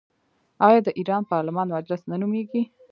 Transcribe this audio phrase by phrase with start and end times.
[0.67, 2.61] آیا د ایران پارلمان مجلس نه نومیږي؟